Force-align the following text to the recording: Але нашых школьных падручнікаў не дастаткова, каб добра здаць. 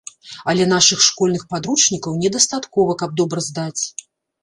Але 0.53 0.63
нашых 0.71 1.03
школьных 1.09 1.45
падручнікаў 1.53 2.19
не 2.25 2.35
дастаткова, 2.39 2.91
каб 3.03 3.09
добра 3.23 3.49
здаць. 3.53 3.83